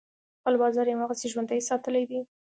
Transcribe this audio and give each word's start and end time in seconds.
خپل 0.39 0.53
بازار 0.61 0.85
یې 0.87 0.93
هماغسې 0.95 1.27
ژوندی 1.31 1.67
ساتلی 1.69 2.03
دی. 2.09 2.19